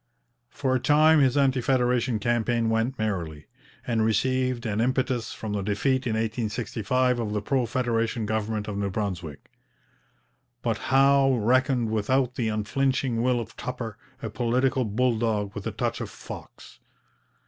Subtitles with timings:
[0.49, 3.45] For a time his anti federation campaign went merrily,
[3.85, 8.79] and received an impetus from the defeat in 1865 of the pro federation government of
[8.79, 9.51] New Brunswick.
[10.63, 15.71] But Howe reckoned without the unflinching will of Tupper, a political bull dog with a
[15.71, 16.79] touch of fox.